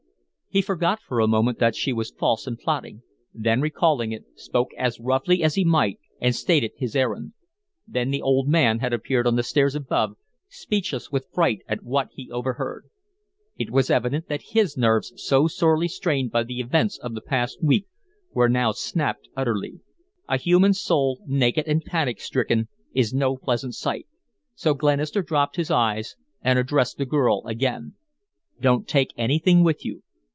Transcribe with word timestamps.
He 0.53 0.61
forgot 0.61 0.99
for 1.01 1.21
a 1.21 1.29
moment 1.29 1.59
that 1.59 1.77
she 1.77 1.93
was 1.93 2.11
false 2.11 2.45
and 2.45 2.59
plotting, 2.59 3.03
then, 3.33 3.61
recalling 3.61 4.11
it, 4.11 4.25
spoke 4.35 4.71
as 4.77 4.99
roughly 4.99 5.41
as 5.43 5.55
he 5.55 5.63
might 5.63 5.97
and 6.19 6.35
stated 6.35 6.73
his 6.75 6.93
errand. 6.93 7.31
Then 7.87 8.11
the 8.11 8.21
old 8.21 8.49
man 8.49 8.79
had 8.79 8.91
appeared 8.91 9.25
on 9.25 9.37
the 9.37 9.43
stairs 9.43 9.75
above, 9.75 10.17
speechless 10.49 11.09
with 11.09 11.29
fright 11.33 11.59
at 11.69 11.83
what 11.83 12.09
he 12.11 12.29
overheard. 12.29 12.89
It 13.57 13.71
was 13.71 13.89
evident 13.89 14.27
that 14.27 14.41
his 14.49 14.75
nerves, 14.75 15.13
so 15.15 15.47
sorely 15.47 15.87
strained 15.87 16.31
by 16.31 16.43
the 16.43 16.59
events 16.59 16.97
of 16.97 17.13
the 17.13 17.21
past 17.21 17.63
week, 17.63 17.87
were 18.33 18.49
now 18.49 18.73
snapped 18.73 19.29
utterly. 19.37 19.79
A 20.27 20.35
human 20.35 20.73
soul 20.73 21.21
naked 21.25 21.65
and 21.65 21.81
panic 21.81 22.19
stricken 22.19 22.67
is 22.93 23.13
no 23.13 23.37
pleasant 23.37 23.73
sight, 23.73 24.05
so 24.53 24.73
Glenister 24.73 25.21
dropped 25.21 25.55
his 25.55 25.71
eyes 25.71 26.17
and 26.41 26.59
addressed 26.59 26.97
the 26.97 27.05
girl 27.05 27.41
again: 27.47 27.93
"Don't 28.59 28.85
take 28.85 29.13
anything 29.15 29.63
with 29.63 29.85
you. 29.85 30.03